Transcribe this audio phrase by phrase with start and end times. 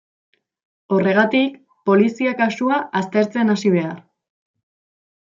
[0.95, 4.01] Horregatik, polizia kasua aztertzen hasi behar.